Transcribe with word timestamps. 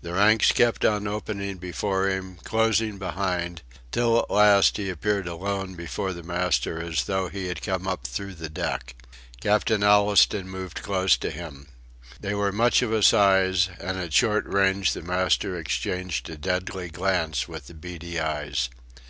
The 0.00 0.14
ranks 0.14 0.50
kept 0.52 0.82
on 0.86 1.06
opening 1.06 1.58
before 1.58 2.08
him, 2.08 2.36
closing 2.36 2.96
behind, 2.96 3.60
till 3.92 4.18
at 4.18 4.30
last 4.30 4.78
he 4.78 4.88
appeared 4.88 5.28
alone 5.28 5.74
before 5.74 6.14
the 6.14 6.22
master 6.22 6.80
as 6.80 7.04
though 7.04 7.28
he 7.28 7.48
had 7.48 7.60
come 7.60 7.86
up 7.86 8.06
through 8.06 8.36
the 8.36 8.48
deck. 8.48 8.96
Captain 9.42 9.82
Allistoun 9.82 10.46
moved 10.48 10.82
close 10.82 11.18
to 11.18 11.30
him. 11.30 11.66
They 12.18 12.32
were 12.32 12.50
much 12.50 12.80
of 12.80 12.94
a 12.94 13.02
size, 13.02 13.68
and 13.78 13.98
at 13.98 14.14
short 14.14 14.46
range 14.46 14.94
the 14.94 15.02
master 15.02 15.58
exchanged 15.58 16.30
a 16.30 16.38
deadly 16.38 16.88
glance 16.88 17.46
with 17.46 17.66
the 17.66 17.74
beady 17.74 18.18
eyes. 18.18 18.70